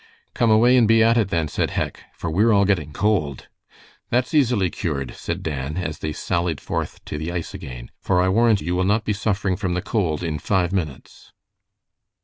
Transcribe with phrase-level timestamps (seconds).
[0.33, 3.47] "Come away and be at it, then," said Hec, "for we're all getting cold."
[4.09, 8.27] "That's easily cured," said Dan, as they sallied forth to the ice again, "for I
[8.27, 11.31] warrant you will not be suffering from the cold in five minutes."